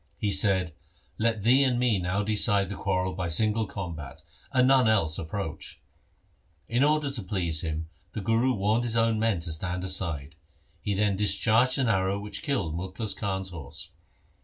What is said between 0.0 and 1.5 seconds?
He said,' Let